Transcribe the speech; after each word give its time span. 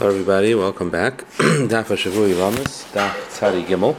Hello, 0.00 0.12
everybody. 0.12 0.54
Welcome 0.54 0.88
back. 0.88 1.18
Daf 1.68 1.88
Shavui 1.88 2.34
Lamas, 2.34 2.86
Daf 2.94 3.12
Tzadi 3.36 3.62
Gimel, 3.66 3.94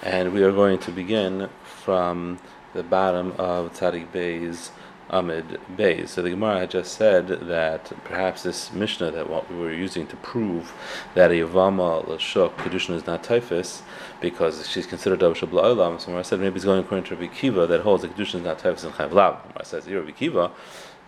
and 0.00 0.32
we 0.32 0.44
are 0.44 0.52
going 0.52 0.78
to 0.78 0.92
begin 0.92 1.48
from 1.64 2.38
the 2.72 2.84
bottom 2.84 3.32
of 3.36 3.72
Tzadi 3.72 4.06
Bey's 4.12 4.70
Amid 5.10 5.58
Bey. 5.76 6.06
So 6.06 6.22
the 6.22 6.30
Gemara 6.30 6.60
had 6.60 6.70
just 6.70 6.92
said 6.92 7.26
that 7.26 7.92
perhaps 8.04 8.44
this 8.44 8.72
Mishnah 8.72 9.10
that 9.10 9.28
what 9.28 9.50
we 9.50 9.58
were 9.58 9.72
using 9.72 10.06
to 10.06 10.16
prove 10.18 10.72
that 11.16 11.32
a 11.32 11.34
Yavama 11.34 12.06
Lashuk 12.06 12.54
Kedushin 12.58 12.94
is 12.94 13.04
not 13.04 13.24
typhus 13.24 13.82
because 14.20 14.68
she's 14.70 14.86
considered 14.86 15.18
Dav 15.18 15.34
Shabla 15.34 15.64
Olam. 15.64 15.98
So 15.98 16.06
Gemara 16.06 16.22
said 16.22 16.38
maybe 16.38 16.54
it's 16.54 16.64
going 16.64 16.78
according 16.78 17.06
to 17.06 17.16
Rabbi 17.16 17.34
Kiva 17.34 17.66
that 17.66 17.80
holds 17.80 18.02
that 18.02 18.16
Kedushin 18.16 18.36
is 18.36 18.44
not 18.44 18.60
typhus 18.60 18.84
in 18.84 18.92
Chayv 18.92 19.10
Lav. 19.10 19.42
Gemara 19.48 19.64
says, 19.64 19.88
Rabbi 19.88 20.12
Kiva. 20.12 20.52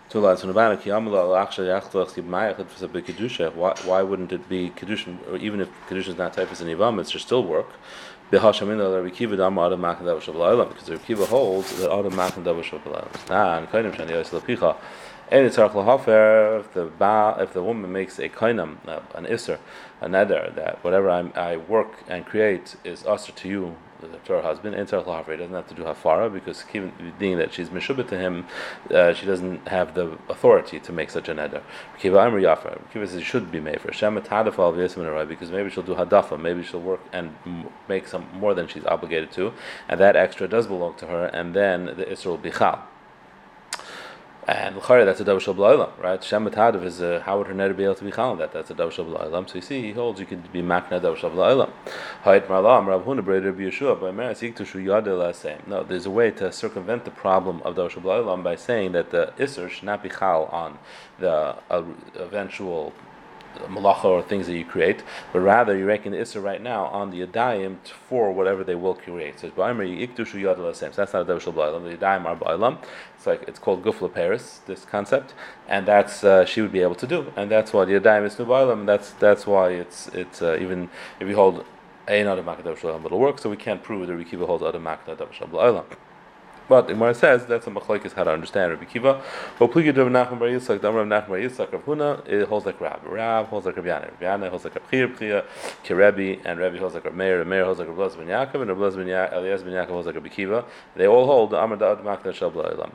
Why, 0.09 0.35
why 3.85 4.01
wouldn't 4.01 4.31
it 4.31 4.47
be 4.47 4.69
kedushin, 4.69 5.17
or 5.29 5.35
even 5.37 5.59
if 5.61 5.69
kedushin 5.89 6.07
is 6.09 6.17
not 6.17 6.33
type 6.33 6.49
typhus 6.49 6.61
in 6.61 6.67
Yivam, 6.67 7.01
it 7.01 7.09
should 7.09 7.21
still 7.21 7.43
work? 7.43 7.67
Because 8.29 8.61
Rabbi 8.61 9.09
Kiva 9.09 9.47
holds 11.25 11.77
that 11.77 11.91
Adam 11.91 12.15
Makan 12.15 12.43
Davar 12.43 12.61
Shabbalaylam. 12.61 13.29
Nah, 13.29 13.57
and 13.57 13.69
Kainim 13.69 13.95
Shani. 13.95 14.77
And 15.29 15.45
it's 15.45 15.57
Arch 15.57 15.73
Lahafer, 15.73 16.61
if 16.61 16.73
the 16.73 16.85
ba, 16.85 17.35
if 17.39 17.51
the 17.51 17.61
woman 17.61 17.91
makes 17.91 18.17
a 18.17 18.29
kainam, 18.29 18.77
uh, 18.87 19.01
an 19.13 19.25
iser, 19.25 19.59
a 19.99 20.07
nether, 20.07 20.53
that 20.55 20.81
whatever 20.85 21.09
I, 21.09 21.29
I 21.35 21.57
work 21.57 22.03
and 22.07 22.25
create 22.25 22.77
is 22.85 23.05
usher 23.05 23.33
to 23.33 23.49
you, 23.49 23.75
to 24.01 24.33
her 24.33 24.41
husband, 24.41 24.75
and 24.75 24.87
Tzarech 24.87 25.05
Lahafer, 25.05 25.37
doesn't 25.37 25.53
have 25.53 25.67
to 25.67 25.75
do 25.75 25.83
Hafara, 25.83 26.31
because 26.31 26.63
being 27.19 27.37
that 27.37 27.53
she's 27.53 27.69
Meshubah 27.69 28.07
to 28.09 28.17
him, 28.17 28.45
uh, 28.91 29.13
she 29.13 29.25
doesn't 29.25 29.67
have 29.67 29.93
the 29.95 30.17
authority 30.29 30.79
to 30.79 30.91
make 30.91 31.09
such 31.09 31.29
a 31.29 31.33
nether. 31.33 31.63
Kiva 31.99 32.19
Amr 32.19 32.41
Yafer, 32.41 32.79
Kiva 32.91 33.07
says 33.07 33.17
it 33.17 33.23
should 33.23 33.51
be 33.51 33.59
made 33.59 33.81
for 33.81 33.89
Shemet 33.89 34.27
Hadafal 34.27 35.27
because 35.27 35.51
maybe 35.51 35.69
she'll 35.69 35.83
do 35.83 35.95
Hadafa, 35.95 36.39
maybe 36.39 36.63
she'll 36.63 36.81
work 36.81 37.01
and 37.11 37.35
make 37.87 38.07
some 38.07 38.27
more 38.33 38.53
than 38.53 38.67
she's 38.67 38.85
obligated 38.85 39.31
to, 39.31 39.53
and 39.87 39.99
that 39.99 40.15
extra 40.15 40.47
does 40.47 40.67
belong 40.67 40.95
to 40.95 41.07
her, 41.07 41.25
and 41.27 41.53
then 41.53 41.85
the 41.85 42.05
Isra 42.05 42.25
will 42.27 42.37
be 42.37 42.51
Chal. 42.51 42.87
And 44.49 44.77
l'chari, 44.77 45.03
that's 45.03 45.19
a 45.19 45.25
double 45.25 45.41
shabla 45.41 46.01
right? 46.01 46.23
Shem 46.23 46.49
Tadav 46.49 46.81
is 46.85 47.01
a, 47.01 47.19
how 47.19 47.37
would 47.37 47.47
her 47.47 47.53
netter 47.53 47.75
be 47.75 47.83
able 47.83 47.95
to 47.95 48.05
be 48.05 48.11
chal 48.11 48.33
that? 48.37 48.53
That's 48.53 48.71
a 48.71 48.73
double 48.73 48.91
shabla 48.91 49.49
So 49.49 49.55
you 49.55 49.61
see, 49.61 49.81
he 49.81 49.91
holds 49.91 50.21
you 50.21 50.25
could 50.25 50.53
be 50.53 50.61
makna 50.61 51.01
double 51.01 51.17
shabla 51.17 51.67
olam. 51.67 51.71
Hayit 52.23 52.47
marlam 52.47 52.87
Rav 52.87 53.03
Huna 53.03 53.19
breder 53.19 53.47
Rabbi 53.47 53.63
Yeshua 53.63 53.99
by 53.99 54.11
meres 54.11 54.39
iktushu 54.39 54.81
yadel 54.81 55.35
same. 55.35 55.61
No, 55.67 55.83
there's 55.83 56.05
a 56.05 56.09
way 56.09 56.31
to 56.31 56.49
circumvent 56.53 57.03
the 57.03 57.11
problem 57.11 57.61
of 57.63 57.75
double 57.75 57.89
shabla 57.89 58.41
by 58.41 58.55
saying 58.55 58.93
that 58.93 59.09
the 59.09 59.33
iser 59.37 59.67
should 59.67 59.83
not 59.83 60.01
be 60.01 60.07
chal 60.07 60.45
on 60.45 60.79
the 61.19 61.57
uh, 61.69 61.83
eventual 62.15 62.93
malacha 63.67 64.05
or 64.05 64.21
things 64.21 64.47
that 64.47 64.55
you 64.55 64.65
create, 64.65 65.03
but 65.33 65.39
rather 65.39 65.77
you 65.77 65.85
reckon 65.85 66.11
the 66.11 66.17
Isra 66.17 66.43
right 66.43 66.61
now 66.61 66.85
on 66.85 67.11
the 67.11 67.25
Yadayim 67.25 67.77
for 68.07 68.31
whatever 68.31 68.63
they 68.63 68.75
will 68.75 68.95
create. 68.95 69.39
So 69.39 69.47
that's 69.47 69.57
not 69.57 69.75
a 69.75 71.25
Devishal 71.25 71.53
Ba'alam. 71.53 71.83
The 71.83 71.97
Yadayim 71.97 72.25
are 72.25 72.35
Ba'alam. 72.35 72.77
It's 73.15 73.27
like 73.27 73.43
it's 73.47 73.59
called 73.59 73.83
Gufla 73.83 74.13
Paris, 74.13 74.61
this 74.65 74.85
concept, 74.85 75.33
and 75.67 75.85
that's 75.87 76.23
uh, 76.23 76.45
she 76.45 76.61
would 76.61 76.71
be 76.71 76.81
able 76.81 76.95
to 76.95 77.07
do, 77.07 77.31
and 77.35 77.51
that's 77.51 77.73
why 77.73 77.85
the 77.85 77.93
Yadayim 77.93 78.25
is 78.25 78.35
Ba'alam. 78.35 78.85
That's 78.85 79.11
that's 79.11 79.47
why 79.47 79.69
it's 79.71 80.07
it's 80.09 80.41
uh, 80.41 80.57
even 80.59 80.89
if 81.19 81.27
you 81.27 81.35
hold 81.35 81.65
a 82.07 82.23
other 82.23 82.43
Makadav 82.43 82.77
Shalom, 82.77 83.05
it'll 83.05 83.19
work. 83.19 83.39
So 83.39 83.49
we 83.49 83.57
can't 83.57 83.83
prove 83.83 84.07
that 84.07 84.15
we 84.15 84.23
keep 84.23 84.39
the 84.39 84.45
Rikiva 84.45 84.47
holds 84.47 84.63
other 84.63 84.79
Makadav 84.79 85.33
Shalom. 85.33 85.83
But 86.67 86.89
Imar 86.89 87.15
says 87.15 87.45
that's 87.45 87.65
a 87.67 87.69
machlokes 87.69 88.13
how 88.13 88.25
to 88.25 88.31
understand 88.31 88.71
Rabbi 88.71 88.85
Kiva. 88.85 89.21
Opligi 89.59 89.95
Rav 89.95 90.07
Nachman 90.07 90.39
Bar 90.39 90.49
Yitzchak, 90.49 90.81
Dam 90.81 90.95
Rav 90.95 91.07
Nachman 91.07 91.27
Bar 91.29 91.37
Yitzchak, 91.37 91.71
Rav 91.71 91.85
Huna 91.85 92.27
it 92.27 92.47
holds 92.47 92.65
like 92.65 92.81
Rab. 92.81 93.01
Rab 93.05 93.47
holds 93.47 93.65
like 93.65 93.77
Rav 93.77 93.85
Yana. 93.85 94.11
Rav 94.19 94.19
Yana 94.19 94.49
holds 94.49 94.65
like 94.65 94.75
Rav 94.75 94.91
Chir 94.91 95.15
Pchia, 95.15 95.45
Kirebi, 95.85 96.41
and 96.43 96.59
Rebbe 96.59 96.77
holds 96.77 96.95
like 96.95 97.05
Rav 97.05 97.15
Meir. 97.15 97.37
Rav 97.39 97.47
Meir 97.47 97.63
holds 97.63 97.79
like 97.79 97.87
Rav 97.87 97.97
Blaz 97.97 98.17
Ben 98.17 98.27
Yaakov, 98.27 98.61
and 98.61 98.69
Rav 98.69 98.77
Blaz 98.77 98.97
Ben 98.97 99.07
Yaakov, 99.07 99.33
Elias 99.33 99.63
Ben 99.63 99.73
Yaakov 99.73 99.89
holds 99.89 100.07
like 100.07 100.15
Rabbi 100.15 100.29
Kiva. 100.29 100.65
They 100.95 101.07
all 101.07 101.25
hold 101.25 101.51
the 101.51 101.63
Amar 101.63 101.77
Da'ad 101.77 102.03
Makna 102.03 102.33
Shal 102.33 102.51
B'Olam. 102.51 102.91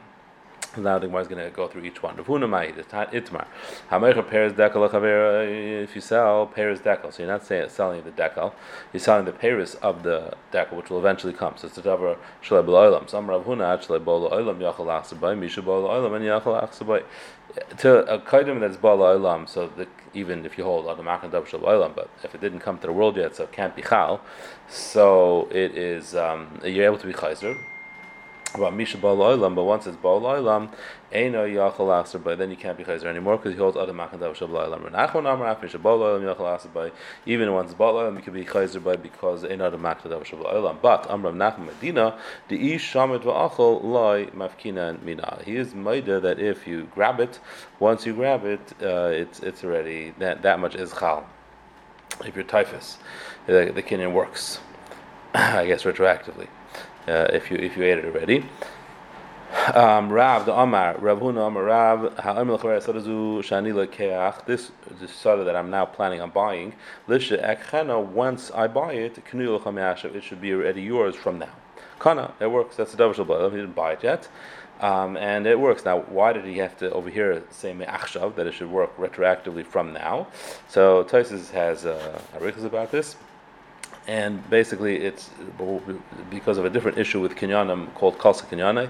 Now 0.76 0.98
the 0.98 1.06
Gemara 1.06 1.20
is 1.20 1.28
going 1.28 1.44
to 1.44 1.50
go 1.50 1.68
through 1.68 1.84
each 1.84 2.02
one. 2.02 2.16
Ravuna 2.16 2.48
Mai, 2.48 2.70
the 2.70 2.82
Itmar. 2.82 3.46
Hamecha 3.90 4.26
Peres 4.26 4.54
Dekel 4.54 5.84
If 5.84 5.94
you 5.94 6.00
sell 6.00 6.46
Peres 6.46 6.80
Dekel, 6.80 7.12
so 7.12 7.22
you're 7.22 7.30
not 7.30 7.44
selling 7.44 8.02
the 8.04 8.10
Dekel, 8.10 8.54
you're 8.92 9.00
selling 9.00 9.26
the 9.26 9.32
Peres 9.32 9.74
of 9.76 10.02
the 10.02 10.34
Dekel, 10.50 10.72
which 10.72 10.88
will 10.88 10.98
eventually 10.98 11.34
come. 11.34 11.54
So 11.58 11.66
it's 11.66 11.76
the 11.76 11.82
Davar 11.82 12.16
Shalei 12.42 12.64
B'Lo 12.64 13.00
Olam. 13.00 13.10
Some 13.10 13.26
Ravuna 13.26 13.78
Shalei 13.84 14.02
B'Lo 14.02 14.32
Olam 14.32 14.58
Yachal 14.58 14.86
Achsabai, 14.86 15.38
Misha 15.38 15.60
B'Lo 15.60 15.90
Olam, 15.90 16.16
and 16.16 16.24
Yachal 16.24 16.66
Achsabai. 16.66 17.04
To 17.78 18.06
a 18.06 18.18
kaidim 18.18 18.60
that's 18.60 18.78
B'Lo 18.78 19.18
Olam, 19.18 19.46
so 19.46 19.68
the, 19.76 19.86
even 20.14 20.46
if 20.46 20.56
you 20.56 20.64
hold 20.64 20.86
on 20.86 20.96
the 20.96 21.02
Makan 21.02 21.30
Davar 21.30 21.46
Shalei 21.46 21.64
Olam, 21.64 21.94
but 21.94 22.08
if 22.24 22.34
it 22.34 22.40
didn't 22.40 22.60
come 22.60 22.78
to 22.78 22.86
the 22.86 22.92
world 22.94 23.18
yet, 23.18 23.36
so 23.36 23.44
it 23.44 23.52
can't 23.52 23.76
be 23.76 23.82
Chal, 23.82 24.22
so 24.70 25.48
it 25.50 25.76
is, 25.76 26.14
um, 26.14 26.60
you're 26.64 26.86
able 26.86 26.96
to 26.98 27.06
be 27.06 27.12
Chayzer 27.12 27.58
about 28.54 28.74
Misha 28.74 28.98
Ba'al 28.98 29.54
but 29.54 29.64
once 29.64 29.86
it's 29.86 29.96
Ba'al 29.96 30.68
Eino 31.12 31.46
Yachal 31.46 32.02
Aser, 32.02 32.18
but 32.18 32.38
then 32.38 32.50
you 32.50 32.56
can't 32.56 32.76
be 32.76 32.84
Chazer 32.84 33.04
anymore 33.04 33.36
because 33.36 33.52
he 33.52 33.58
holds 33.58 33.76
other 33.76 33.92
Makandav 33.92 34.34
Shabal 34.36 34.68
Olam. 34.68 34.90
Renachon 34.90 35.32
Amar 35.32 35.58
Misha 35.60 35.78
Ba'al 35.78 36.20
Olam 36.20 36.34
Yachal 36.34 36.58
Aser 36.58 36.92
even 37.26 37.52
once 37.52 37.72
Ba'al 37.74 37.94
Olam, 37.94 38.16
you 38.16 38.22
can 38.22 38.34
be 38.34 38.44
Chazer 38.44 38.82
by 38.82 38.96
because 38.96 39.44
Eino 39.44 39.62
other 39.62 39.78
Makandav 39.78 40.24
Shabal 40.24 40.52
Olam. 40.54 40.80
But 40.80 41.10
Amram 41.10 41.36
Nachman 41.36 41.66
Medina, 41.66 42.18
the 42.48 42.74
Ish 42.74 42.92
Shamet 42.92 43.22
Va'achol 43.22 43.82
Loi 43.82 44.26
Mafkina 44.26 44.90
and 44.90 45.02
Mina. 45.02 45.42
He 45.44 45.56
is 45.56 45.74
Maida 45.74 46.20
that 46.20 46.38
if 46.38 46.66
you 46.66 46.88
grab 46.94 47.20
it, 47.20 47.38
once 47.78 48.06
you 48.06 48.14
grab 48.14 48.44
it, 48.44 48.72
uh, 48.82 49.10
it's 49.12 49.40
it's 49.40 49.64
already, 49.64 50.14
that, 50.18 50.42
that 50.42 50.60
much 50.60 50.74
is 50.74 50.92
Chal. 50.92 51.26
If 52.24 52.36
you're 52.36 52.44
typhus, 52.44 52.98
the, 53.46 53.72
the 53.74 53.82
Kenyan 53.82 54.12
works, 54.12 54.60
I 55.34 55.66
guess 55.66 55.84
retroactively 55.84 56.48
uh, 57.08 57.28
if 57.32 57.50
you 57.50 57.56
if 57.56 57.76
you 57.76 57.84
ate 57.84 57.98
it 57.98 58.04
already. 58.04 58.44
Um, 59.74 60.10
Rav 60.10 60.46
the 60.46 60.54
Amar 60.58 60.96
Rav 60.98 61.20
Huna 61.20 61.46
Amar 61.46 61.64
Rav 61.64 62.18
Ha'amil 62.18 62.58
Sadazu 62.58 63.38
Shani. 63.42 64.46
This 64.46 64.72
this 64.98 65.12
soda 65.12 65.44
that 65.44 65.54
I'm 65.54 65.70
now 65.70 65.84
planning 65.84 66.20
on 66.20 66.30
buying. 66.30 66.74
Lisha 67.06 67.38
Ekchena. 67.40 68.02
Once 68.04 68.50
I 68.50 68.66
buy 68.66 68.94
it, 68.94 69.18
It 69.18 70.24
should 70.24 70.40
be 70.40 70.52
already 70.52 70.82
yours 70.82 71.14
from 71.14 71.38
now. 71.38 71.52
Kana. 72.00 72.32
It 72.40 72.50
works. 72.50 72.76
That's 72.76 72.94
a 72.94 72.96
double 72.96 73.14
shabbat. 73.14 73.50
He 73.50 73.58
didn't 73.58 73.74
buy 73.74 73.92
it 73.92 74.02
yet. 74.02 74.28
Um, 74.80 75.16
and 75.16 75.46
it 75.46 75.60
works. 75.60 75.84
Now, 75.84 76.00
why 76.00 76.32
did 76.32 76.44
he 76.44 76.58
have 76.58 76.76
to 76.78 76.90
over 76.90 77.08
here 77.08 77.44
say 77.50 77.72
me'achshav 77.72 78.34
that 78.34 78.48
it 78.48 78.54
should 78.54 78.70
work 78.70 78.96
retroactively 78.96 79.64
from 79.64 79.92
now? 79.92 80.26
So 80.66 81.04
Tosis 81.04 81.50
has 81.50 81.86
uh, 81.86 82.20
a 82.34 82.64
about 82.64 82.90
this 82.90 83.16
and 84.06 84.48
basically 84.50 84.96
it's 84.96 85.30
because 86.30 86.58
of 86.58 86.64
a 86.64 86.70
different 86.70 86.98
issue 86.98 87.20
with 87.20 87.36
kinyanim 87.36 87.92
called 87.94 88.18
kalsa 88.18 88.44
kinyane, 88.44 88.88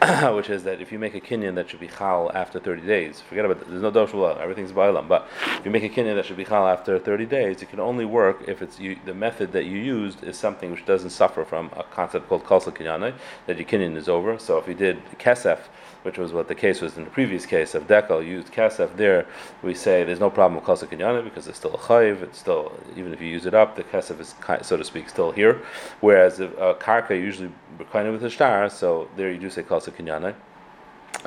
which 0.36 0.50
is 0.50 0.64
that 0.64 0.80
if 0.80 0.92
you 0.92 0.98
make 0.98 1.14
a 1.14 1.20
kinyan 1.20 1.54
that 1.54 1.70
should 1.70 1.80
be 1.80 1.88
chal 1.88 2.30
after 2.34 2.60
30 2.60 2.86
days, 2.86 3.20
forget 3.20 3.44
about 3.44 3.62
it, 3.62 3.70
there's 3.70 3.82
no 3.82 3.90
dosh 3.90 4.12
everything's 4.40 4.72
bailam, 4.72 5.08
but 5.08 5.26
if 5.58 5.64
you 5.64 5.70
make 5.70 5.82
a 5.82 5.88
kinyan 5.88 6.14
that 6.14 6.26
should 6.26 6.36
be 6.36 6.44
chal 6.44 6.66
after 6.66 6.98
30 6.98 7.26
days, 7.26 7.62
it 7.62 7.70
can 7.70 7.80
only 7.80 8.04
work 8.04 8.44
if 8.46 8.60
it's 8.60 8.78
you, 8.78 8.98
the 9.04 9.14
method 9.14 9.52
that 9.52 9.64
you 9.64 9.78
used 9.78 10.22
is 10.24 10.36
something 10.36 10.70
which 10.70 10.84
doesn't 10.84 11.10
suffer 11.10 11.44
from 11.44 11.70
a 11.76 11.82
concept 11.84 12.28
called 12.28 12.44
kalsa 12.44 12.70
kinyane, 12.70 13.14
that 13.46 13.56
your 13.56 13.66
kinyan 13.66 13.96
is 13.96 14.08
over. 14.08 14.38
So 14.38 14.58
if 14.58 14.68
you 14.68 14.74
did 14.74 15.02
kesef, 15.18 15.58
which 16.02 16.18
was 16.18 16.32
what 16.32 16.48
the 16.48 16.54
case 16.54 16.80
was 16.80 16.96
in 16.96 17.04
the 17.04 17.10
previous 17.10 17.46
case 17.46 17.74
of 17.74 17.86
Dekel, 17.86 18.26
used 18.26 18.52
Kasef 18.52 18.96
there, 18.96 19.26
we 19.62 19.74
say 19.74 20.04
there's 20.04 20.20
no 20.20 20.30
problem 20.30 20.56
with 20.56 20.64
Kasa 20.64 20.86
Kinyana 20.86 21.22
because 21.22 21.46
it's 21.46 21.58
still 21.58 21.74
a 21.74 21.78
chayiv, 21.78 22.22
it's 22.22 22.38
still, 22.38 22.72
even 22.96 23.12
if 23.12 23.20
you 23.20 23.28
use 23.28 23.46
it 23.46 23.54
up, 23.54 23.76
the 23.76 23.84
Kasef 23.84 24.20
is, 24.20 24.34
so 24.66 24.76
to 24.76 24.84
speak, 24.84 25.08
still 25.08 25.32
here. 25.32 25.60
Whereas 26.00 26.40
if, 26.40 26.58
uh, 26.58 26.74
Karka 26.74 27.10
usually 27.10 27.52
of 27.78 28.12
with 28.12 28.24
a 28.24 28.30
star, 28.30 28.68
so 28.68 29.08
there 29.16 29.30
you 29.30 29.38
do 29.38 29.50
say 29.50 29.62
Kasa 29.62 29.90
Kinyana. 29.90 30.34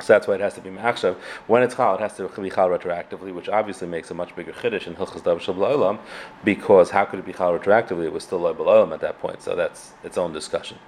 So 0.00 0.12
that's 0.12 0.26
why 0.26 0.34
it 0.34 0.40
has 0.40 0.54
to 0.54 0.60
be 0.60 0.70
ma'achshav. 0.70 1.14
When 1.46 1.62
it's 1.62 1.76
chal, 1.76 1.94
it 1.94 2.00
has 2.00 2.16
to 2.16 2.28
be 2.28 2.50
chal 2.50 2.68
retroactively, 2.68 3.32
which 3.32 3.48
obviously 3.48 3.86
makes 3.86 4.10
a 4.10 4.14
much 4.14 4.34
bigger 4.34 4.52
chiddush 4.52 4.88
in 4.88 4.96
hilchas 4.96 5.22
dav 5.22 5.38
shabla 5.38 6.00
because 6.42 6.90
how 6.90 7.04
could 7.04 7.20
it 7.20 7.26
be 7.26 7.32
chal 7.32 7.56
retroactively? 7.56 8.04
It 8.04 8.12
was 8.12 8.24
still 8.24 8.40
loy 8.40 8.92
at 8.92 9.00
that 9.00 9.20
point. 9.20 9.42
So 9.42 9.54
that's 9.54 9.92
its 10.02 10.18
own 10.18 10.32
discussion. 10.32 10.78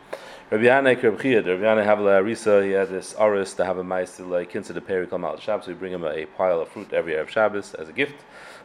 Rabbi 0.49 0.63
Yanai 0.63 1.01
Kerbchiyad, 1.01 1.45
Rabbi 1.45 1.65
Yanai 1.65 1.85
have 1.85 1.99
a 1.99 2.05
Arisa, 2.05 2.65
he 2.65 2.71
had 2.71 2.89
this 2.89 3.17
Aris 3.19 3.53
to 3.55 3.65
have 3.65 3.79
a 3.79 3.83
mice 3.83 4.21
like 4.21 4.53
kinsa 4.53 4.73
the 4.73 4.81
peri 4.81 5.05
come 5.09 5.25
out 5.25 5.43
Shabbos, 5.43 5.67
we 5.67 5.75
bring 5.75 5.93
him 5.93 6.05
a, 6.05 6.25
pile 6.25 6.61
of 6.61 6.69
fruit 6.69 6.93
every 6.93 7.17
Arab 7.17 7.31
Shabbos 7.31 7.75
as 7.75 7.89
a 7.89 7.93
gift, 7.93 8.15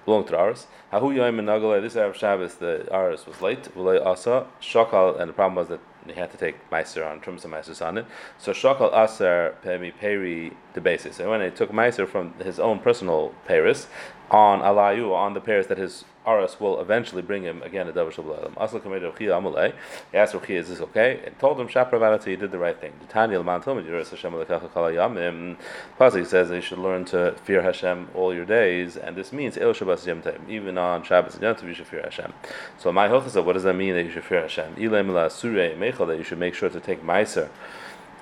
belong 0.05 0.23
to 0.25 0.33
the 0.33 0.37
Aris. 0.37 0.67
Hahu 0.93 1.15
Yoim 1.15 1.39
and 1.39 1.83
this 1.83 1.95
Arab 1.95 2.13
Shabbos, 2.13 2.53
the 2.53 2.87
Aris 2.93 3.25
was 3.25 3.41
late, 3.41 3.63
V'lay 3.75 3.99
Asa, 4.05 4.45
Shakal, 4.61 5.19
and 5.19 5.29
the 5.29 5.33
problem 5.33 5.55
was 5.55 5.69
that 5.69 5.79
he 6.07 6.13
had 6.13 6.31
to 6.31 6.37
take 6.37 6.69
Meiser 6.69 7.09
on 7.09 7.19
Trumas 7.19 7.43
and 7.43 7.53
Meiser 7.53 7.85
on 7.85 7.97
it. 7.97 8.05
So 8.37 8.51
Shakal 8.51 8.93
Aser 8.93 9.55
Pemi 9.63 9.93
Peri 9.95 10.53
the 10.73 10.81
basis. 10.81 11.19
And 11.19 11.29
when 11.29 11.41
he 11.41 11.49
took 11.49 11.71
Meiser 11.71 12.07
from 12.07 12.33
his 12.35 12.59
own 12.59 12.79
personal 12.79 13.33
Paris 13.45 13.87
on 14.29 14.61
Alayu, 14.61 15.13
on 15.13 15.33
the 15.33 15.41
Paris 15.41 15.67
that 15.67 15.77
his 15.77 16.05
Aras 16.25 16.59
will 16.59 16.79
eventually 16.79 17.21
bring 17.21 17.43
him 17.43 17.63
again 17.63 17.87
a 17.87 17.91
Davar 17.91 18.13
Shabbalam. 18.13 18.53
Asla 18.53 18.79
Kamed 18.81 19.01
Ruchia 19.01 19.29
Amalei. 19.29 19.73
He 20.11 20.17
asked 20.17 20.35
Ruchia, 20.35 20.57
is 20.57 20.69
this 20.69 20.79
okay? 20.79 21.19
And 21.25 21.37
told 21.39 21.59
him, 21.59 21.67
Shapra 21.67 21.93
Valati, 21.93 22.25
he 22.25 22.35
did 22.35 22.51
the 22.51 22.59
right 22.59 22.79
thing. 22.79 22.93
Tanya 23.09 23.39
me, 23.39 23.45
Yiras 23.45 24.11
Hashem 24.11 24.31
Alekacha 24.31 24.71
Kala 24.71 24.91
Yamim. 24.91 25.57
Pasik 25.99 26.27
says 26.27 26.49
that 26.49 26.55
you 26.55 26.61
should 26.61 26.77
learn 26.77 27.05
to 27.05 27.33
fear 27.43 27.63
Hashem 27.63 28.09
all 28.13 28.33
your 28.35 28.45
days, 28.45 28.97
and 28.97 29.15
this 29.15 29.33
means 29.33 29.57
El 29.57 29.73
Shabbos 29.73 30.05
Yom 30.05 30.21
Even 30.47 30.77
on 30.77 31.03
Shabbos 31.03 31.35
and 31.35 31.61
you 31.63 31.73
should 31.73 31.87
fear 31.87 32.03
Hashem. 32.03 32.33
So 32.77 32.91
my 32.91 33.07
Hilchasa, 33.07 33.43
what 33.43 33.53
does 33.53 33.63
that 33.63 33.73
mean 33.73 33.95
that 33.95 34.03
you 34.03 34.11
should 34.11 34.23
fear 34.23 34.41
Hashem? 34.41 34.75
Ilem 34.75 35.11
La 35.11 35.27
Surei 35.27 35.75
Mechal, 35.91 36.07
that 36.07 36.17
you 36.17 36.23
should 36.23 36.39
make 36.39 36.53
sure 36.53 36.69
to 36.69 36.79
take 36.79 37.03
Meiser 37.03 37.49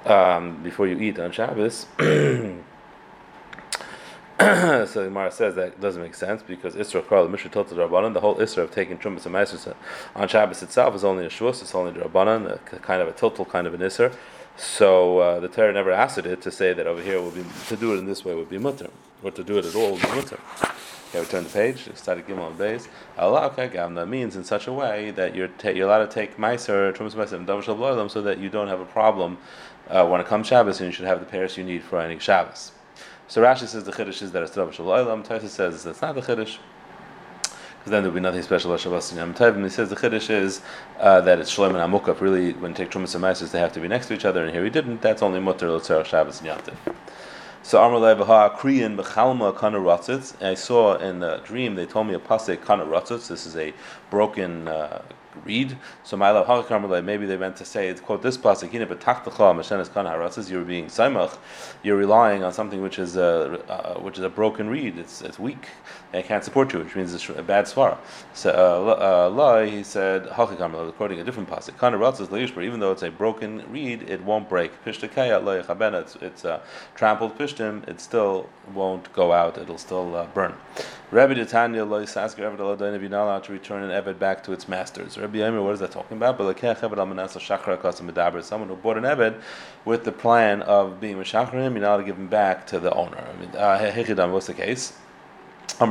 um, 0.05 0.61
before 0.63 0.87
you 0.87 0.97
eat 0.99 1.19
on 1.19 1.31
Shabbos. 1.31 1.87
so 4.39 4.85
the 4.85 5.05
Gemara 5.05 5.31
says 5.31 5.55
that 5.55 5.81
doesn't 5.81 6.01
make 6.01 6.15
sense 6.15 6.41
because 6.41 6.75
Isra 6.75 7.05
Kar, 7.05 7.23
the 7.23 7.29
Mishnah 7.29 7.51
told 7.51 7.67
the 7.67 7.75
Rabbanan, 7.75 8.13
the 8.13 8.21
whole 8.21 8.35
Isra 8.35 8.63
of 8.63 8.71
taking 8.71 8.97
Trumas 8.97 9.25
and 9.25 9.35
Meiser 9.35 9.75
on 10.15 10.27
Shabbos 10.27 10.63
itself 10.63 10.95
is 10.95 11.03
only 11.03 11.25
a 11.25 11.29
Shavuos, 11.29 11.61
it's 11.61 11.75
only 11.75 11.91
the 11.91 11.99
Rabbanan, 11.99 12.49
a 12.73 12.79
kind 12.79 13.01
of 13.01 13.09
a 13.09 13.11
total 13.11 13.45
kind 13.45 13.67
of 13.67 13.73
an 13.73 13.81
Isra. 13.81 14.15
So 14.55 15.19
uh, 15.19 15.39
the 15.39 15.47
Torah 15.47 15.73
never 15.73 15.91
asked 15.91 16.17
it 16.17 16.41
to 16.41 16.51
say 16.51 16.73
that 16.73 16.87
over 16.87 17.01
here 17.01 17.21
would 17.21 17.35
be 17.35 17.45
to 17.67 17.75
do 17.77 17.93
it 17.93 17.97
in 17.97 18.05
this 18.05 18.25
way 18.25 18.35
would 18.35 18.49
be 18.49 18.57
mutter, 18.57 18.89
or 19.23 19.31
to 19.31 19.43
do 19.43 19.57
it 19.57 19.65
at 19.65 19.75
all 19.75 19.91
would 19.91 20.01
be 20.01 20.07
mutter. 20.09 20.39
Okay, 21.09 21.21
we 21.21 21.25
turn 21.25 21.43
the 21.43 21.49
page. 21.49 21.89
Started 21.95 22.27
Gimel 22.27 22.55
base. 22.55 22.87
Allah 23.17 23.49
Gamna 23.49 24.07
means 24.07 24.35
in 24.35 24.43
such 24.43 24.67
a 24.67 24.73
way 24.73 25.09
that 25.11 25.33
you're 25.33 25.47
ta- 25.47 25.69
you're 25.69 25.87
allowed 25.87 26.05
to 26.05 26.13
take 26.13 26.37
Meiser, 26.37 26.95
Trumas 26.95 27.15
Meiser, 27.15 27.33
and 27.33 27.47
Double 27.47 28.09
so 28.09 28.21
that 28.21 28.37
you 28.37 28.47
don't 28.47 28.67
have 28.67 28.79
a 28.79 28.85
problem 28.85 29.39
uh, 29.89 30.05
when 30.05 30.21
it 30.21 30.27
comes 30.27 30.45
Shabbos, 30.45 30.79
and 30.79 30.87
you 30.87 30.93
should 30.93 31.05
have 31.05 31.19
the 31.19 31.25
pairs 31.25 31.57
you 31.57 31.63
need 31.63 31.81
for 31.81 31.99
any 31.99 32.19
Shabbos. 32.19 32.73
So 33.27 33.41
Rashi 33.41 33.67
says 33.67 33.85
the 33.85 33.91
Chiddush 33.91 34.21
is 34.21 34.31
that 34.33 34.43
it's 34.43 34.55
Rabbi 34.55 34.71
Shalom. 34.71 35.23
Taisa 35.23 35.47
says 35.47 35.83
it's 35.83 36.01
not 36.01 36.13
the 36.13 36.21
Chiddush. 36.21 36.57
Because 37.41 37.91
then 37.91 38.03
there 38.03 38.11
would 38.11 38.13
be 38.13 38.19
nothing 38.21 38.43
special 38.43 38.69
about 38.69 38.81
Shabbos 38.81 39.11
and 39.11 39.17
Yom 39.17 39.33
Tov. 39.33 39.55
And 39.55 39.63
he 39.63 39.69
says 39.71 39.89
the 39.89 39.95
Chiddush 39.95 40.29
is 40.29 40.61
uh, 40.99 41.21
that 41.21 41.39
it's 41.39 41.49
Shalom 41.49 41.75
and 41.75 41.91
Amukaf. 41.91 42.21
Really, 42.21 42.53
when 42.53 42.71
you 42.71 42.77
take 42.77 42.91
Trumas 42.91 43.15
and 43.15 43.23
Maises, 43.23 43.51
they 43.51 43.59
have 43.59 43.73
to 43.73 43.79
be 43.79 43.87
next 43.87 44.07
to 44.07 44.13
each 44.13 44.25
other. 44.25 44.43
And 44.43 44.53
here 44.53 44.63
he 44.63 44.69
didn't. 44.69 45.01
That's 45.01 45.23
only 45.23 45.39
Mutter, 45.39 45.67
Lotzerach, 45.67 46.05
Shabbos, 46.05 46.37
and 46.39 46.47
Yom 46.47 46.59
Tov. 46.59 46.95
So 47.69 47.79
Amar 47.83 47.99
Levaha 47.99 48.57
Kriyan 48.57 48.97
Bechalma 48.97 49.55
Kana 49.55 49.77
Ratzitz. 49.77 50.33
I 50.43 50.55
saw 50.55 50.95
in 50.95 51.19
the 51.19 51.37
dream 51.45 51.75
they 51.75 51.85
told 51.85 52.07
me 52.07 52.15
a 52.15 52.19
pasuk 52.19 52.65
Kana 52.65 52.83
Ratzitz. 52.83 53.27
This 53.27 53.45
is 53.45 53.55
a 53.55 53.75
broken 54.09 54.67
uh, 54.67 55.03
reed. 55.45 55.77
So 56.03 56.17
my 56.17 56.31
love 56.31 57.03
maybe 57.03 57.25
they 57.25 57.37
meant 57.37 57.57
to 57.57 57.65
say 57.65 57.87
it's 57.87 58.01
quote 58.01 58.21
this 58.21 58.37
pasuk 58.37 58.71
hina 58.71 58.85
betachtacha 58.85 59.55
mashenes 59.55 59.93
kana 59.93 60.09
haratzis. 60.11 60.49
You're 60.49 60.63
being 60.63 60.85
saimach. 60.85 61.37
You're 61.83 61.97
relying 61.97 62.43
on 62.43 62.53
something 62.53 62.81
which 62.81 62.99
is 62.99 63.15
a 63.15 63.63
uh, 63.69 63.99
which 63.99 64.17
is 64.17 64.23
a 64.23 64.29
broken 64.29 64.69
reed. 64.69 64.97
It's 64.97 65.21
it's 65.21 65.39
weak 65.39 65.67
and 66.13 66.25
can't 66.25 66.43
support 66.43 66.73
you, 66.73 66.79
which 66.79 66.95
means 66.95 67.13
it's 67.13 67.29
a 67.29 67.43
bad 67.43 67.65
svara. 67.65 67.97
So 68.33 68.49
uh, 68.49 69.31
uh, 69.31 69.65
he 69.65 69.83
said 69.83 70.25
hakakarmel 70.25 70.89
according 70.89 71.19
a 71.19 71.23
different 71.23 71.49
pasuk 71.49 71.77
kana 71.77 71.97
haratzis 71.97 72.27
leishber. 72.27 72.63
Even 72.63 72.79
though 72.79 72.91
it's 72.91 73.03
a 73.03 73.11
broken 73.11 73.63
reed, 73.71 74.03
it 74.09 74.23
won't 74.23 74.49
break. 74.49 74.71
Pishtakaya 74.83 75.41
loyachabena. 75.41 76.01
It's 76.01 76.15
it's 76.17 76.45
a 76.45 76.61
trampled 76.95 77.37
pishtim. 77.37 77.87
It 77.87 78.01
still 78.01 78.49
won't 78.73 79.11
go 79.13 79.31
out. 79.31 79.57
It'll 79.57 79.77
still 79.77 80.15
uh, 80.15 80.25
burn. 80.27 80.53
Rabbi 81.11 81.43
Tanya 81.43 81.85
lo 81.85 82.03
yisasker 82.03 82.39
eved 82.39 83.09
not 83.09 83.43
to 83.45 83.51
return 83.51 83.83
an 83.83 83.89
eved 83.89 84.19
back 84.19 84.43
to 84.43 84.51
its 84.51 84.67
masters. 84.67 85.17
Rabbi 85.19 85.39
Yemer, 85.39 85.63
what 85.63 85.73
is 85.73 85.79
that 85.81 85.91
talking 85.91 86.17
about? 86.17 86.37
But. 86.37 86.55
Someone 88.45 88.69
who 88.69 88.75
bought 88.75 88.97
an 88.97 89.03
eved 89.03 89.41
with 89.85 90.03
the 90.05 90.11
plan 90.11 90.61
of 90.61 90.99
being 91.01 91.17
mishachar 91.17 91.53
him, 91.53 91.73
you're 91.73 91.81
not 91.81 91.97
to 91.97 92.03
give 92.03 92.17
him 92.17 92.27
back 92.27 92.65
to 92.67 92.79
the 92.79 92.93
owner. 92.93 93.17
I 93.17 93.33
mean, 93.39 93.49
uh, 93.55 94.27
what's 94.29 94.47
the 94.47 94.53
case? 94.53 94.93
He 95.79 95.85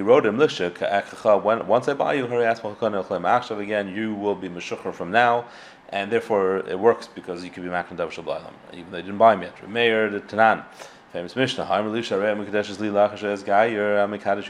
wrote 0.00 0.26
him 0.26 0.36
once 0.36 1.88
I 1.88 1.94
buy 1.94 2.14
you, 2.14 2.26
hurry 2.26 2.44
ask 2.44 2.64
Actually, 3.24 3.64
again, 3.64 3.94
you 3.94 4.14
will 4.14 4.34
be 4.34 4.48
meshukar 4.48 4.92
from 4.92 5.10
now, 5.10 5.46
and 5.90 6.10
therefore 6.10 6.58
it 6.68 6.78
works 6.78 7.06
because 7.06 7.44
you 7.44 7.50
can 7.50 7.62
be 7.62 7.68
makam 7.68 7.96
dav 7.96 8.12
even 8.72 8.90
though 8.90 8.96
you 8.96 9.02
didn't 9.04 9.18
buy 9.18 9.34
him 9.34 9.42
yet. 9.42 9.68
Meir 9.68 10.10
the 10.10 10.20
Tanan 10.20 10.64
famous 11.12 11.36
Mishnah. 11.36 11.68
I'm 11.68 11.88
Elisha 11.88 12.18
Rei 12.18 12.30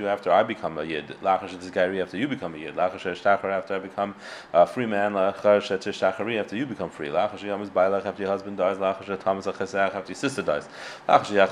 after 0.06 0.30
I 0.30 0.44
become 0.44 0.78
a 0.78 0.84
yid. 0.84 1.16
After 1.24 2.16
you 2.16 2.28
become 2.28 2.54
a 2.54 2.58
yid. 2.58 2.78
After 2.78 3.74
I 3.74 3.78
become 3.80 4.14
a 4.52 4.64
free 4.64 4.86
man. 4.86 5.16
After 5.16 6.56
you 6.56 6.66
become 6.66 6.88
free. 6.88 7.10
After 7.10 7.46
your 7.46 7.58
husband 7.58 8.56
dies. 8.56 8.80
After 8.80 9.12
your 10.06 10.14
sister 10.14 10.42
dies. 10.42 10.68
After 11.08 11.34
your 11.34 11.48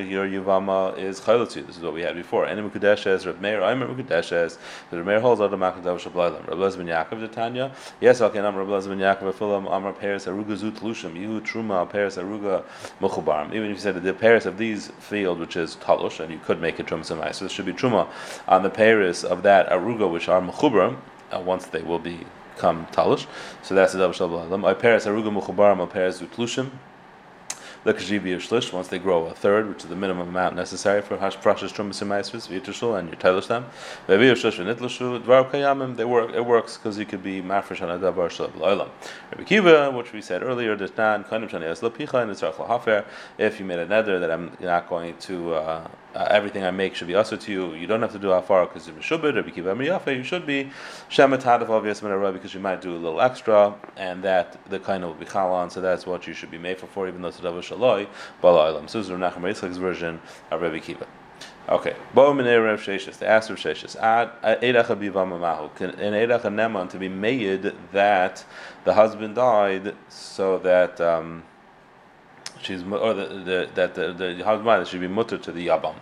your 0.00 0.26
Yivama 0.26 0.98
is 0.98 1.20
Chaylotu. 1.20 1.64
This 1.64 1.76
is 1.76 1.82
what 1.82 1.94
we 1.94 2.02
had 2.02 2.16
before. 2.16 2.46
Any 2.46 2.60
Mekadesh 2.60 3.06
as 3.06 3.24
Reb 3.24 3.40
Meir. 3.40 3.62
I'm 3.62 3.82
Mekadesh 3.82 4.58
the 4.90 4.96
Reb 4.96 5.06
Meir 5.06 5.20
holds 5.20 5.40
out 5.40 5.52
the 5.52 5.56
Makadesh 5.56 6.00
Shabbalim. 6.10 6.44
Reb 6.48 6.58
Lez 6.58 6.74
ben 6.74 6.88
Yaakov 6.88 7.20
the 7.20 7.28
Tanya. 7.28 7.70
Yes, 8.00 8.20
okay. 8.20 8.40
I'm 8.40 8.56
Reb 8.56 8.68
Lez 8.68 8.88
ben 8.88 8.98
Yaakov. 8.98 9.32
Filam 9.34 9.72
Amar 9.72 9.92
Peres 9.92 10.26
Aruga 10.26 10.56
Zut 10.56 10.74
Lushim. 10.76 11.14
Yehu 11.14 11.40
Truma 11.40 11.88
Peres 11.88 12.16
Aruga 12.16 12.64
Muchubarim. 13.00 13.54
Even 13.54 13.70
if 13.70 13.76
you 13.76 13.80
said 13.80 13.91
said 13.92 14.02
that 14.02 14.06
the 14.06 14.18
Paris 14.18 14.46
of 14.46 14.58
these 14.58 14.88
field, 14.98 15.38
which 15.38 15.56
is 15.56 15.76
talush, 15.76 16.20
and 16.20 16.32
you 16.32 16.38
could 16.38 16.60
make 16.60 16.80
it 16.80 16.86
truma 16.86 17.00
samai. 17.02 17.34
So 17.34 17.44
this 17.44 17.52
should 17.52 17.66
be 17.66 17.72
truma 17.72 18.08
on 18.48 18.62
the 18.62 18.70
Paris 18.70 19.24
of 19.24 19.42
that 19.42 19.68
aruga, 19.68 20.10
which 20.10 20.28
are 20.28 20.40
mechubra, 20.40 20.96
uh, 21.30 21.40
once 21.40 21.66
they 21.66 21.82
will 21.82 21.98
become 21.98 22.86
talush. 22.86 23.26
So 23.62 23.74
that's 23.74 23.92
the 23.92 24.12
shalom. 24.12 24.64
I 24.64 24.74
Paris 24.74 25.06
aruga 25.06 25.30
mechubarim, 25.30 25.82
I 25.82 25.86
Paris 25.86 26.20
utlushim 26.20 26.70
l'kajivi 27.84 28.36
shlish 28.36 28.72
once 28.72 28.88
they 28.88 28.98
grow 28.98 29.26
a 29.26 29.34
third, 29.34 29.68
which 29.68 29.82
is 29.82 29.88
the 29.88 29.96
minimum 29.96 30.28
amount 30.28 30.54
necessary 30.54 31.02
for 31.02 31.16
hash 31.18 31.36
prashas 31.36 31.72
trumas 31.72 32.00
and 32.02 32.10
ma'asvus 32.10 32.48
v'yitushul 32.48 32.98
and 32.98 33.08
you 33.10 33.16
telish 33.16 33.48
them. 33.48 33.66
Ve'viv 34.06 34.32
shlish 34.32 34.58
v'nitlushu 34.58 35.22
dvar 35.22 35.50
kayamim. 35.50 35.96
They 35.96 36.04
work. 36.04 36.34
It 36.34 36.44
works 36.44 36.76
because 36.76 36.98
you 36.98 37.06
could 37.06 37.22
be 37.22 37.42
mafresh 37.42 37.82
on 37.82 37.90
a 37.90 37.98
davar 37.98 38.28
shalav 38.28 38.52
lo'ilam. 38.52 38.88
Rabbi 39.30 39.44
Kiva, 39.44 39.90
which 39.90 40.12
we 40.12 40.22
said 40.22 40.42
earlier, 40.42 40.76
does 40.76 40.96
not 40.96 41.28
kind 41.28 41.48
shani 41.48 41.62
as 41.62 41.80
lapicha 41.80 42.22
and 42.22 42.30
it's 42.30 42.40
hafer. 42.40 43.04
If 43.38 43.58
you 43.58 43.66
made 43.66 43.78
a 43.78 43.86
nether 43.86 44.18
that 44.18 44.30
I'm 44.30 44.56
not 44.60 44.88
going 44.88 45.16
to. 45.18 45.54
Uh, 45.54 45.88
uh, 46.14 46.26
everything 46.30 46.64
I 46.64 46.70
make 46.70 46.94
should 46.94 47.08
be 47.08 47.14
also 47.14 47.36
to 47.36 47.52
you. 47.52 47.74
You 47.74 47.86
don't 47.86 48.02
have 48.02 48.12
to 48.12 48.18
do 48.18 48.30
afar 48.32 48.66
because 48.66 48.86
you're 48.86 48.96
shubid 48.96 49.36
or 49.36 49.42
bikiv 49.42 49.64
amiyafe. 49.64 50.16
You 50.16 50.24
should 50.24 50.46
be 50.46 50.70
shematad 51.10 51.62
of 51.62 51.70
obvious 51.70 52.00
because 52.00 52.54
you 52.54 52.60
might 52.60 52.80
do 52.80 52.94
a 52.94 52.98
little 52.98 53.20
extra, 53.20 53.74
and 53.96 54.22
that 54.22 54.58
the 54.68 54.78
kind 54.78 55.04
of 55.04 55.10
will 55.10 55.16
be 55.16 55.26
chalan. 55.26 55.70
So 55.70 55.80
that's 55.80 56.06
what 56.06 56.26
you 56.26 56.34
should 56.34 56.50
be 56.50 56.58
made 56.58 56.78
for, 56.78 56.86
for 56.86 57.08
even 57.08 57.22
though 57.22 57.28
it's 57.28 57.38
a 57.38 57.42
davar 57.42 57.60
shaloi 57.60 58.08
balaylam. 58.42 58.88
So 58.88 58.98
this 58.98 59.08
is 59.08 59.12
Nachum 59.12 59.42
Yitzchak's 59.42 59.78
version 59.78 60.20
of 60.50 60.60
Rabbi 60.60 60.80
Kiva. 60.80 61.06
Okay, 61.68 61.94
bo 62.12 62.32
minei 62.34 62.62
Rav 62.62 62.80
Sheshes. 62.80 63.18
They 63.18 63.26
asked 63.26 63.48
Rav 63.48 63.58
Sheshes, 63.58 63.96
"Ad 63.96 64.30
edacha 64.42 64.96
bivamamahu." 64.96 65.74
Can 65.76 65.90
an 65.90 66.12
edacha 66.12 66.42
neman 66.42 66.90
to 66.90 66.98
be 66.98 67.08
made 67.08 67.72
that 67.92 68.44
the 68.84 68.94
husband 68.94 69.36
died, 69.36 69.94
so 70.08 70.58
that. 70.58 71.00
Um, 71.00 71.44
she's 72.62 72.82
or 72.82 73.14
the, 73.14 73.26
the, 73.26 73.68
that 73.74 73.94
the, 73.94 74.12
the 74.12 74.44
husband 74.44 74.86
should 74.88 75.00
be 75.00 75.08
mutter 75.08 75.38
to 75.38 75.52
the 75.52 75.68
yabam. 75.68 75.94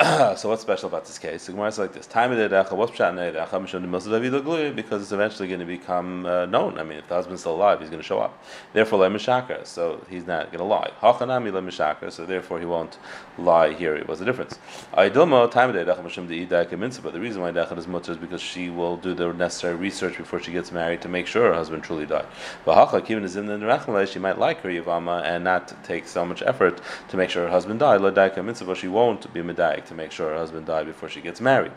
so 0.34 0.48
what's 0.48 0.62
special 0.62 0.88
about 0.88 1.04
this 1.04 1.18
case? 1.18 1.44
The 1.44 1.52
Gemara 1.52 1.68
is 1.68 1.78
like 1.78 1.92
this: 1.92 2.06
Time 2.06 2.32
of 2.32 2.38
the 2.38 2.48
Edecha, 2.48 2.72
what's 2.72 2.90
pshat 2.92 3.12
Edecha? 3.12 4.74
Because 4.74 5.02
it's 5.02 5.12
eventually 5.12 5.46
going 5.46 5.60
to 5.60 5.66
become 5.66 6.24
uh, 6.24 6.46
known. 6.46 6.78
I 6.78 6.84
mean, 6.84 6.96
if 6.96 7.08
the 7.08 7.16
husband's 7.16 7.42
still 7.42 7.54
alive, 7.54 7.80
he's 7.80 7.90
going 7.90 8.00
to 8.00 8.06
show 8.06 8.18
up. 8.18 8.42
Therefore, 8.72 9.00
le 9.00 9.10
mishakar, 9.10 9.66
so 9.66 10.02
he's 10.08 10.26
not 10.26 10.46
going 10.46 10.60
to 10.60 10.64
lie. 10.64 10.90
Hachanami 11.02 11.52
le 11.52 11.60
mishakar, 11.60 12.10
so 12.10 12.24
therefore 12.24 12.58
he 12.58 12.64
won't 12.64 12.96
lie 13.36 13.74
here. 13.74 14.02
What's 14.06 14.20
the 14.20 14.24
difference? 14.24 14.58
Aidilmo 14.94 15.50
time 15.50 15.68
of 15.68 15.74
the 15.74 15.84
Edecha 15.84 17.02
But 17.02 17.12
the 17.12 17.20
reason 17.20 17.42
why 17.42 17.52
Edecha 17.52 17.76
is 17.76 17.86
mutter 17.86 18.12
is 18.12 18.18
because 18.18 18.40
she 18.40 18.70
will 18.70 18.96
do 18.96 19.12
the 19.12 19.34
necessary 19.34 19.74
research 19.74 20.16
before 20.16 20.40
she 20.40 20.50
gets 20.50 20.72
married 20.72 21.02
to 21.02 21.10
make 21.10 21.26
sure 21.26 21.48
her 21.48 21.54
husband 21.54 21.82
truly 21.82 22.06
died. 22.06 22.26
But 22.64 22.88
Hachak 22.88 23.10
even 23.10 23.24
is 23.24 23.36
in 23.36 23.44
the 23.44 24.06
she 24.06 24.18
might 24.18 24.38
like 24.38 24.62
her 24.62 24.70
Yavama 24.70 25.24
and 25.24 25.44
not 25.44 25.74
take 25.84 26.08
so 26.08 26.24
much 26.24 26.40
effort 26.40 26.80
to 27.10 27.18
make 27.18 27.28
sure 27.28 27.44
her 27.44 27.50
husband 27.50 27.80
died. 27.80 28.00
Edecha 28.00 28.42
Mitzvah, 28.42 28.74
she 28.74 28.88
won't 28.88 29.30
be 29.34 29.42
medayik 29.42 29.89
to 29.90 29.94
make 29.94 30.10
sure 30.10 30.30
her 30.30 30.36
husband 30.36 30.66
died 30.66 30.86
before 30.86 31.08
she 31.08 31.20
gets 31.20 31.40
married. 31.40 31.72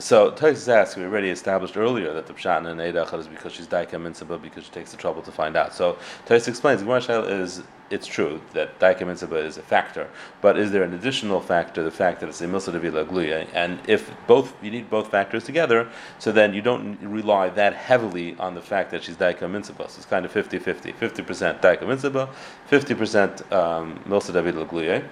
So 0.00 0.30
Tosis 0.30 0.68
asks, 0.72 0.96
we 0.96 1.02
already 1.02 1.28
established 1.28 1.76
earlier 1.76 2.14
that 2.14 2.28
the 2.28 2.32
pshat 2.32 2.58
in 2.58 2.76
Eidachad 2.76 3.18
is 3.18 3.26
because 3.26 3.52
she's 3.52 3.66
daika 3.66 4.40
because 4.40 4.64
she 4.64 4.70
takes 4.70 4.92
the 4.92 4.96
trouble 4.96 5.22
to 5.22 5.32
find 5.32 5.56
out. 5.56 5.74
So 5.74 5.98
Tosis 6.26 6.46
explains, 6.46 6.82
Gemara 6.82 7.22
is 7.22 7.62
it's 7.90 8.06
true 8.06 8.40
that 8.52 8.78
daika 8.78 9.10
is 9.44 9.56
a 9.56 9.62
factor, 9.62 10.08
but 10.40 10.56
is 10.56 10.70
there 10.70 10.84
an 10.84 10.94
additional 10.94 11.40
factor, 11.40 11.82
the 11.82 11.90
fact 11.90 12.20
that 12.20 12.28
it's 12.28 12.40
a 12.40 12.46
devila 12.46 13.04
gluya? 13.08 13.48
And 13.54 13.80
if 13.88 14.12
both 14.28 14.54
you 14.62 14.70
need 14.70 14.88
both 14.88 15.10
factors 15.10 15.42
together, 15.42 15.88
so 16.20 16.30
then 16.30 16.54
you 16.54 16.62
don't 16.62 16.96
rely 17.00 17.48
that 17.48 17.74
heavily 17.74 18.36
on 18.38 18.54
the 18.54 18.62
fact 18.62 18.92
that 18.92 19.02
she's 19.02 19.16
daika. 19.16 19.48
So 19.64 19.82
it's 19.82 20.04
kind 20.04 20.24
of 20.24 20.32
50-50. 20.32 20.94
50% 20.94 21.60
daika 21.60 21.88
mitzvah, 21.88 22.28
50% 22.70 23.52
um, 23.52 23.98
milsa 24.06 24.68
gluya. 24.68 25.04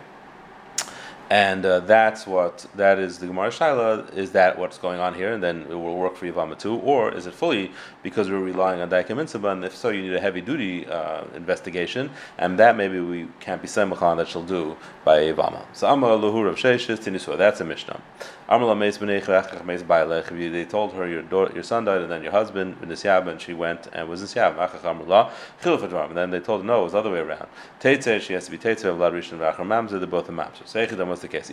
And 1.28 1.66
uh, 1.66 1.80
that's 1.80 2.24
what 2.24 2.66
that 2.76 3.00
is 3.00 3.18
the 3.18 3.26
Gemara 3.26 3.48
Shaila. 3.48 4.14
Is 4.14 4.30
that 4.32 4.58
what's 4.58 4.78
going 4.78 5.00
on 5.00 5.14
here, 5.14 5.32
and 5.32 5.42
then 5.42 5.62
it 5.62 5.74
will 5.74 5.96
work 5.96 6.16
for 6.16 6.26
Yavama 6.26 6.56
too, 6.56 6.76
or 6.76 7.12
is 7.12 7.26
it 7.26 7.34
fully 7.34 7.72
because 8.04 8.30
we're 8.30 8.38
relying 8.38 8.80
on 8.80 8.88
Daikim 8.88 9.16
Mitzvah, 9.16 9.48
and 9.48 9.64
if 9.64 9.74
so, 9.74 9.88
you 9.88 10.02
need 10.02 10.14
a 10.14 10.20
heavy 10.20 10.40
duty 10.40 10.86
uh, 10.86 11.24
investigation, 11.34 12.10
and 12.38 12.60
that 12.60 12.76
maybe 12.76 13.00
we 13.00 13.26
can't 13.40 13.60
be 13.60 13.66
semachan 13.66 14.18
that 14.18 14.28
she'll 14.28 14.44
do 14.44 14.76
by 15.04 15.18
Yavama. 15.18 15.64
So 15.72 15.88
Amar 15.88 16.10
Luhur 16.10 16.48
of 16.48 16.56
Sheishis 16.56 16.98
Tinisua. 16.98 17.36
That's 17.36 17.60
a 17.60 17.64
Mishnah. 17.64 18.00
Amar 18.48 18.76
Meis 18.76 19.00
Meis 19.00 19.26
Bailech. 19.26 20.52
They 20.52 20.64
told 20.64 20.92
her 20.92 21.08
your 21.08 21.22
daughter, 21.22 21.52
your 21.52 21.64
son 21.64 21.86
died, 21.86 22.02
and 22.02 22.10
then 22.12 22.22
your 22.22 22.30
husband 22.30 22.76
in 22.80 22.88
Nisyab, 22.88 23.26
and 23.26 23.40
she 23.40 23.52
went 23.52 23.88
and 23.92 24.08
was 24.08 24.22
Nisyab. 24.22 26.08
And 26.08 26.16
then 26.16 26.30
they 26.30 26.38
told 26.38 26.60
her 26.60 26.66
no, 26.66 26.82
it 26.82 26.84
was 26.84 26.92
the 26.92 26.98
other 26.98 27.10
way 27.10 27.18
around. 27.18 27.48
She 27.82 28.32
has 28.32 28.44
to 28.44 28.50
be 28.52 28.58
Teitze 28.58 28.84
of 28.84 29.00
Lad 29.00 29.12
Rishon 29.12 29.38
V'Achar 29.38 29.66
Mamzer. 29.66 29.98
They're 29.98 30.06
both 30.06 30.28
a 30.28 30.32
Mamzer 30.32 31.15
was 31.16 31.22
the 31.22 31.28
case. 31.28 31.48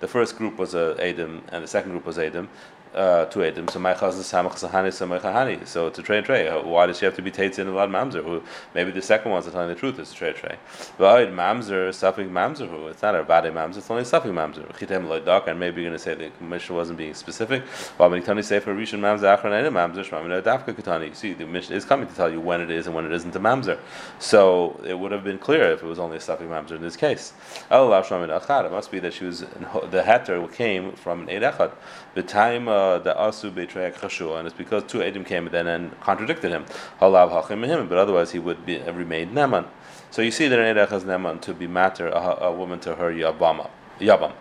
The 0.00 0.08
first 0.08 0.36
group 0.36 0.58
was 0.58 0.74
a 0.74 0.96
Adam, 1.00 1.42
and 1.50 1.64
the 1.64 1.68
second 1.68 1.90
group 1.90 2.06
was 2.06 2.18
Adam 2.18 2.48
uh, 2.96 3.26
to 3.26 3.44
Edom. 3.44 3.68
So 3.68 3.78
my 3.78 3.94
chaz 3.94 4.18
is 4.18 4.26
samach 4.26 4.54
sahani 4.54 4.88
samach 4.88 5.20
hani. 5.20 5.66
So 5.66 5.86
it's 5.86 5.98
a 5.98 6.02
tray 6.02 6.22
tray. 6.22 6.48
Why 6.50 6.86
does 6.86 6.98
she 6.98 7.04
have 7.04 7.14
to 7.16 7.22
be 7.22 7.30
tates 7.30 7.58
in 7.58 7.68
a 7.68 7.70
lot 7.70 7.90
mamzer? 7.90 8.24
Who 8.24 8.42
maybe 8.74 8.90
the 8.90 9.02
second 9.02 9.30
one's 9.30 9.46
telling 9.46 9.68
the 9.68 9.74
truth. 9.74 9.98
It's 9.98 10.12
a 10.12 10.14
tray 10.14 10.32
tray. 10.32 10.56
But 10.96 11.28
mamzer 11.28 11.92
suffering 11.92 12.30
mamzer. 12.30 12.68
Who 12.68 12.88
it's 12.88 13.02
not 13.02 13.14
a 13.14 13.22
bad 13.22 13.44
mamzer. 13.44 13.78
It's 13.78 13.90
only 13.90 14.04
suffering 14.04 14.34
mamzer. 14.34 14.66
Chitem 14.78 15.06
loidak. 15.06 15.46
And 15.46 15.60
maybe 15.60 15.82
you're 15.82 15.90
going 15.90 15.98
to 15.98 16.02
say 16.02 16.14
the 16.14 16.30
commission 16.38 16.74
wasn't 16.74 16.98
being 16.98 17.14
specific. 17.14 17.62
When 17.98 18.12
you 18.14 18.42
say 18.42 18.60
for 18.60 18.74
rishon 18.74 19.00
mamzer 19.00 19.36
achron 19.36 19.60
eda 19.60 19.70
mamzer 19.70 20.04
shmamina 20.08 20.40
dafka 20.42 20.72
katani. 20.72 21.14
See 21.14 21.34
the 21.34 21.46
mission 21.46 21.74
is 21.74 21.84
coming 21.84 22.08
to 22.08 22.14
tell 22.14 22.32
you 22.32 22.40
when 22.40 22.62
it 22.62 22.70
is 22.70 22.86
and 22.86 22.96
when 22.96 23.04
it 23.04 23.12
isn't 23.12 23.36
a 23.36 23.40
mamzer. 23.40 23.78
So 24.18 24.80
it 24.86 24.98
would 24.98 25.12
have 25.12 25.22
been 25.22 25.38
clear 25.38 25.70
if 25.72 25.82
it 25.82 25.86
was 25.86 25.98
only 25.98 26.16
a 26.16 26.20
suffering 26.20 26.48
mamzer 26.48 26.72
in 26.72 26.82
this 26.82 26.96
case. 26.96 27.34
It 27.70 28.70
must 28.72 28.90
be 28.90 28.98
that 29.00 29.12
she 29.12 29.24
was 29.26 29.44
the 29.90 30.02
hatter 30.02 30.46
came 30.48 30.92
from 30.92 31.22
an 31.22 31.30
eid 31.30 31.42
echad. 31.42 31.72
The 32.14 32.22
time. 32.22 32.68
Uh, 32.68 32.85
asu 33.04 34.38
and 34.38 34.46
it's 34.46 34.56
because 34.56 34.84
two 34.84 34.98
edim 34.98 35.24
came 35.24 35.48
then 35.50 35.66
and 35.66 35.98
contradicted 36.00 36.50
him. 36.50 36.64
Halav 37.00 37.88
but 37.88 37.98
otherwise 37.98 38.32
he 38.32 38.38
would 38.38 38.64
be 38.66 38.78
remained 38.78 39.32
neman. 39.32 39.66
So 40.10 40.22
you 40.22 40.30
see 40.30 40.48
that 40.48 40.58
an 40.58 40.76
edach 40.76 40.88
has 40.88 41.04
neman 41.04 41.40
to 41.42 41.54
be 41.54 41.66
matter 41.66 42.08
a, 42.08 42.44
a 42.44 42.52
woman 42.52 42.80
to 42.80 42.94
her 42.94 43.12
yabama 43.12 43.70
yabam. 43.98 44.32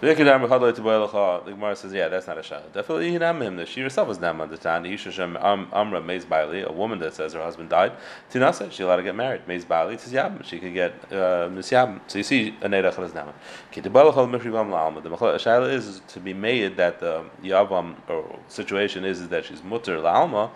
The 0.00 0.14
Gemara 0.14 1.76
says, 1.76 1.92
yeah, 1.92 2.08
that's 2.08 2.26
not 2.26 2.36
a 2.36 2.42
shah. 2.42 2.60
Definitely 2.72 3.12
him. 3.12 3.64
She 3.66 3.80
herself 3.80 4.08
was 4.08 4.20
nam 4.20 4.38
the 4.50 4.58
time. 4.58 4.84
Yishashem 4.84 5.42
Amra 5.72 6.02
Meiz 6.02 6.28
Bailey, 6.28 6.62
a 6.62 6.72
woman 6.72 6.98
that 6.98 7.14
says 7.14 7.32
her 7.32 7.42
husband 7.42 7.70
died. 7.70 7.92
Tinasa, 8.30 8.70
she 8.70 8.82
allowed 8.82 8.96
to 8.96 9.02
get 9.02 9.14
married. 9.14 9.46
Meiz 9.46 9.66
Bailey 9.66 9.96
says. 9.96 10.12
She 10.46 10.58
could 10.58 10.74
get 10.74 10.92
uh, 11.10 11.48
nisyabam. 11.48 12.00
So 12.06 12.18
you 12.18 12.24
see, 12.24 12.56
a 12.60 12.68
neidach 12.68 13.02
is 13.02 13.14
nam. 13.14 13.32
The 13.72 13.80
shayla 13.88 15.72
is 15.72 16.02
to 16.08 16.20
be 16.20 16.34
made 16.34 16.76
that 16.76 17.00
the 17.00 17.24
yavam 17.42 17.96
or 18.08 18.38
situation 18.48 19.04
is, 19.04 19.20
is 19.20 19.28
that 19.28 19.44
she's 19.44 19.62
mutter 19.62 19.98
la'alma 19.98 20.50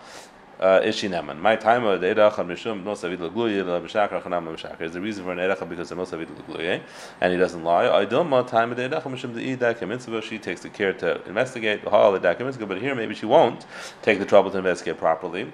uh, 0.59 0.81
is 0.83 0.95
she 0.95 1.07
neman. 1.07 1.39
My 1.39 1.55
time 1.55 1.85
of 1.85 2.01
the 2.01 2.07
edacha 2.07 2.45
mishum 2.45 2.83
no 2.83 2.91
savid 2.91 3.19
l'gluye 3.19 3.63
l'bishakar 3.63 4.21
chanam 4.21 4.47
l'bishakar 4.47 4.81
is 4.81 4.93
the 4.93 5.01
reason 5.01 5.23
for 5.23 5.31
an 5.31 5.39
edacha 5.39 5.67
because 5.67 5.91
no 5.91 6.03
savid 6.03 6.29
l'gluye 6.29 6.81
and 7.21 7.33
he 7.33 7.39
doesn't 7.39 7.63
lie. 7.63 7.89
I 7.89 8.05
don't 8.05 8.29
want 8.29 8.47
time 8.47 8.71
of 8.71 8.77
the 8.77 8.83
edacha 8.83 9.03
mishum 9.03 9.33
the 9.33 9.55
idak 9.55 9.87
mitzvah. 9.87 10.21
She 10.21 10.37
takes 10.37 10.61
the 10.61 10.69
care 10.69 10.93
to 10.93 11.23
investigate 11.25 11.83
the 11.83 11.89
hall 11.89 12.11
the 12.11 12.19
mitzvah, 12.19 12.65
but 12.65 12.81
here 12.81 12.95
maybe 12.95 13.15
she 13.15 13.25
won't 13.25 13.65
take 14.01 14.19
the 14.19 14.25
trouble 14.25 14.51
to 14.51 14.57
investigate 14.57 14.97
properly. 14.97 15.51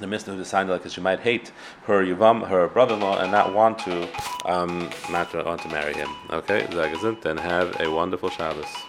The 0.00 0.06
Mishnah 0.06 0.36
decided 0.36 0.70
like 0.70 0.88
she 0.90 1.00
might 1.00 1.20
hate 1.20 1.52
her 1.84 2.02
Yuvam, 2.02 2.48
her 2.48 2.66
brother-in-law, 2.66 3.18
and 3.18 3.30
not 3.30 3.54
want 3.54 3.78
to, 3.80 4.08
um, 4.46 4.90
not 5.10 5.32
want 5.46 5.60
to 5.62 5.68
marry 5.68 5.92
him. 5.92 6.08
Okay, 6.30 6.66
then 6.66 7.36
have 7.36 7.80
a 7.80 7.90
wonderful 7.90 8.30
Shabbos. 8.30 8.74